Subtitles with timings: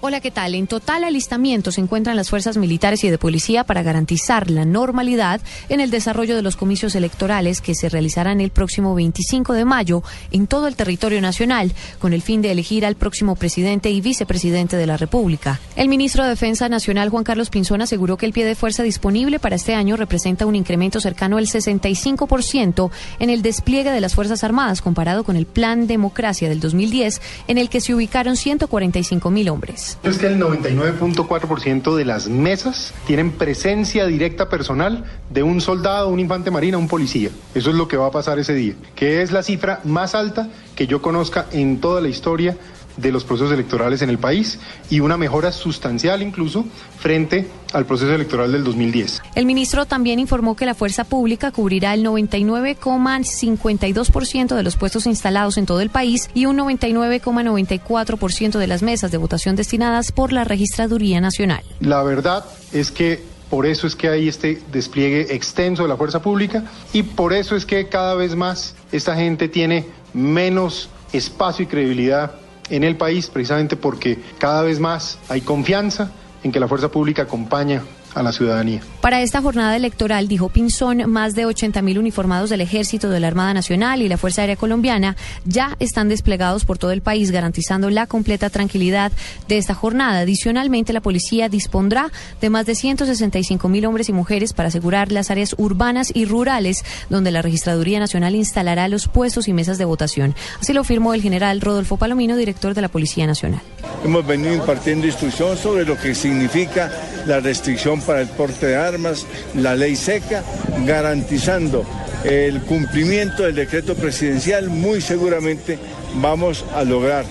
[0.00, 0.54] Hola, ¿qué tal?
[0.54, 5.40] En total alistamiento se encuentran las fuerzas militares y de policía para garantizar la normalidad
[5.68, 10.04] en el desarrollo de los comicios electorales que se realizarán el próximo 25 de mayo
[10.30, 14.76] en todo el territorio nacional, con el fin de elegir al próximo presidente y vicepresidente
[14.76, 15.58] de la República.
[15.74, 19.40] El ministro de Defensa Nacional, Juan Carlos Pinzón, aseguró que el pie de fuerza disponible
[19.40, 24.44] para este año representa un incremento cercano al 65% en el despliegue de las Fuerzas
[24.44, 29.48] Armadas comparado con el Plan Democracia del 2010, en el que se ubicaron 145 mil
[29.48, 29.87] hombres.
[30.02, 36.20] Es que el 99.4% de las mesas tienen presencia directa personal de un soldado, un
[36.20, 37.30] infante marina, un policía.
[37.54, 40.48] Eso es lo que va a pasar ese día, que es la cifra más alta
[40.74, 42.56] que yo conozca en toda la historia
[42.98, 44.58] de los procesos electorales en el país
[44.90, 46.66] y una mejora sustancial incluso
[46.98, 49.22] frente al proceso electoral del 2010.
[49.34, 55.56] El ministro también informó que la fuerza pública cubrirá el 99,52% de los puestos instalados
[55.56, 60.44] en todo el país y un 99,94% de las mesas de votación destinadas por la
[60.44, 61.64] Registraduría Nacional.
[61.80, 66.20] La verdad es que por eso es que hay este despliegue extenso de la fuerza
[66.20, 71.68] pública y por eso es que cada vez más esta gente tiene menos espacio y
[71.68, 72.32] credibilidad
[72.70, 76.10] en el país, precisamente porque cada vez más hay confianza
[76.42, 77.82] en que la fuerza pública acompaña
[78.18, 78.80] a la ciudadanía.
[79.00, 83.28] Para esta jornada electoral, dijo Pinzón, más de 80 mil uniformados del Ejército, de la
[83.28, 87.90] Armada Nacional y la Fuerza Aérea Colombiana ya están desplegados por todo el país, garantizando
[87.90, 89.12] la completa tranquilidad
[89.46, 90.20] de esta jornada.
[90.20, 92.10] Adicionalmente, la policía dispondrá
[92.40, 96.84] de más de 165 mil hombres y mujeres para asegurar las áreas urbanas y rurales,
[97.08, 100.34] donde la Registraduría Nacional instalará los puestos y mesas de votación.
[100.60, 103.60] Así lo firmó el general Rodolfo Palomino, director de la Policía Nacional.
[104.04, 106.90] Hemos venido impartiendo instrucción sobre lo que significa
[107.26, 110.42] la restricción para el porte de armas, la ley seca,
[110.86, 111.84] garantizando
[112.24, 115.78] el cumplimiento del decreto presidencial, muy seguramente
[116.14, 117.26] vamos a lograr,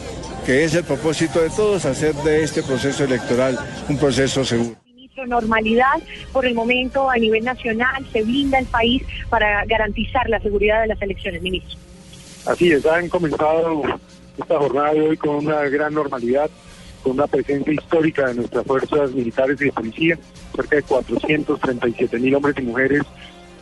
[0.45, 3.57] que es el propósito de todos, hacer de este proceso electoral
[3.89, 4.75] un proceso seguro.
[5.25, 5.99] Normalidad
[6.31, 9.01] por el momento a nivel nacional, se blinda el país
[9.31, 11.75] para garantizar la seguridad de las elecciones, ministro.
[12.45, 13.81] Así es, han comenzado
[14.37, 16.51] esta jornada de hoy con una gran normalidad
[17.03, 20.19] con una presencia histórica de nuestras fuerzas militares y de policía,
[20.56, 23.03] cerca de 437 mil hombres y mujeres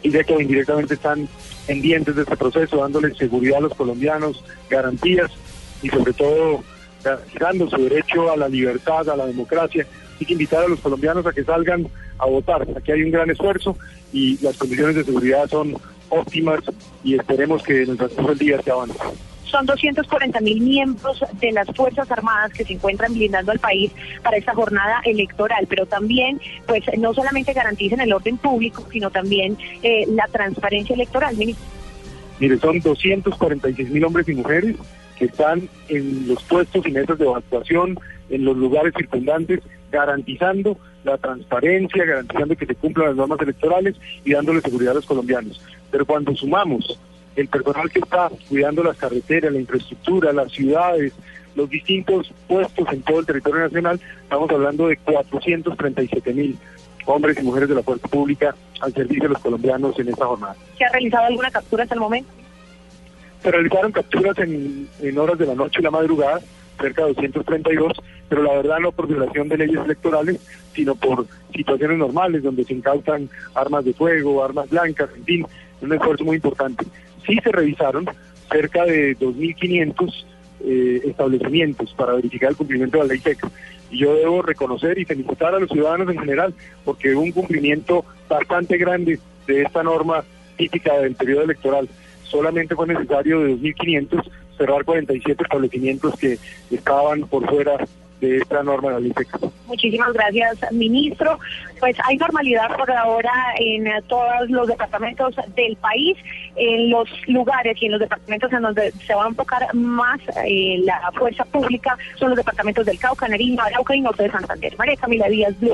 [0.05, 1.27] directo o indirectamente están
[1.65, 5.31] pendientes de este proceso, dándoles seguridad a los colombianos, garantías
[5.81, 6.63] y sobre todo
[7.03, 9.85] garantizando su derecho a la libertad, a la democracia.
[10.19, 12.67] Hay que invitar a los colombianos a que salgan a votar.
[12.75, 13.77] Aquí hay un gran esfuerzo
[14.13, 15.75] y las condiciones de seguridad son
[16.09, 16.61] óptimas
[17.03, 18.97] y esperemos que en el del día se avance.
[19.55, 23.89] Son 240 mil miembros de las Fuerzas Armadas que se encuentran blindando al país
[24.21, 29.57] para esta jornada electoral, pero también, pues, no solamente garantizan el orden público, sino también
[29.81, 31.65] eh, la transparencia electoral, ministro.
[32.37, 34.75] Mire, son 246 mil hombres y mujeres
[35.17, 37.97] que están en los puestos y mesas de evacuación,
[38.29, 43.95] en los lugares circundantes, garantizando la transparencia, garantizando que se cumplan las normas electorales
[44.25, 45.61] y dándole seguridad a los colombianos.
[45.91, 46.99] Pero cuando sumamos
[47.35, 51.13] el personal que está cuidando las carreteras, la infraestructura, las ciudades,
[51.55, 56.57] los distintos puestos en todo el territorio nacional, estamos hablando de 437 mil
[57.05, 60.55] hombres y mujeres de la fuerza pública al servicio de los colombianos en esta jornada.
[60.77, 62.29] ¿Se ha realizado alguna captura hasta el momento?
[63.43, 66.39] Se realizaron capturas en, en horas de la noche y la madrugada,
[66.79, 67.93] cerca de 232,
[68.29, 70.39] pero la verdad no por violación de leyes electorales,
[70.73, 75.47] sino por situaciones normales donde se incautan armas de fuego, armas blancas, en fin,
[75.81, 76.85] un esfuerzo muy importante
[77.25, 78.05] sí se revisaron
[78.51, 80.25] cerca de 2.500
[80.61, 83.49] eh, establecimientos para verificar el cumplimiento de la ley SECA.
[83.91, 88.05] Y yo debo reconocer y felicitar a los ciudadanos en general porque hubo un cumplimiento
[88.27, 90.23] bastante grande de esta norma
[90.57, 91.89] típica del periodo electoral.
[92.23, 96.37] Solamente fue necesario de 2.500 cerrar 47 establecimientos que
[96.71, 97.77] estaban por fuera
[98.21, 98.99] de esta norma la
[99.67, 101.39] Muchísimas gracias, ministro.
[101.79, 106.17] Pues hay normalidad por ahora en todos los departamentos del país,
[106.55, 110.81] en los lugares y en los departamentos en donde se va a enfocar más eh,
[110.83, 114.75] la fuerza pública son los departamentos del Cauca, Nariño, Arauca y Norte de Santander.
[114.77, 115.73] María Camila Díaz, Blue